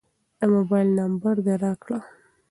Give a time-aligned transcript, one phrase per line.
[0.39, 1.99] د موبایل نمبر دې راکړه.